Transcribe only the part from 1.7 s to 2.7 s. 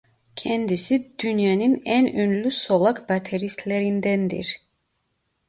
en ünlü